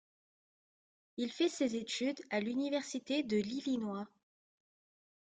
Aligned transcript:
Il 1.17 1.31
fait 1.31 1.47
ses 1.47 1.75
études 1.75 2.21
à 2.31 2.39
l'Université 2.39 3.21
de 3.21 3.37
l'Illinois. 3.37 4.07